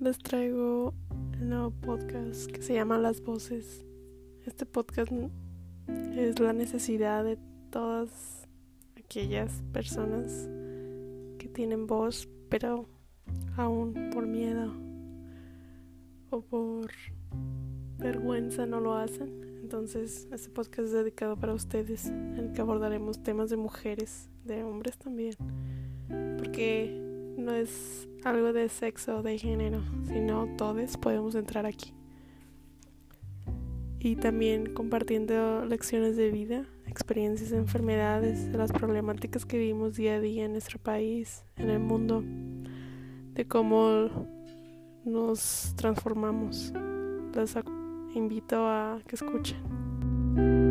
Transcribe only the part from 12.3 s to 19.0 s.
pero aún por miedo o por vergüenza no lo